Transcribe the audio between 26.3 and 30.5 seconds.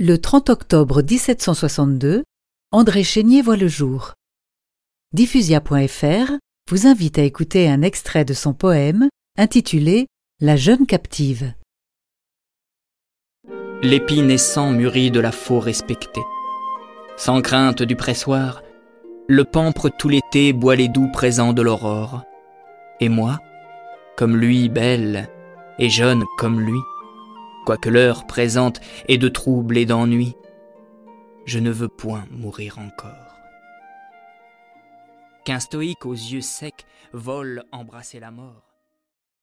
comme lui, quoique l'heure présente est de trouble et d'ennui,